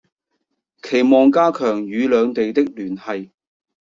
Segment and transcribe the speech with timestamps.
[0.81, 3.29] 期望加強與兩地的聯繫